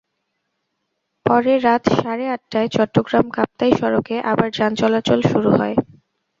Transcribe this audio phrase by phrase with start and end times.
[1.25, 5.75] পরে রাত সাড়ে আটটায় চট্টগ্রাম কাপ্তাই সড়কে আবার যান চলাচল শুরু হয়।